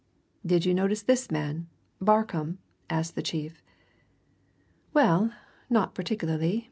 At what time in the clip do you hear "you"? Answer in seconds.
0.65-0.73